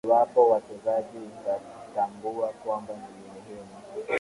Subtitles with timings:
[0.07, 3.67] iwapo ule mchezaji utamtambua kwamba ni muhimu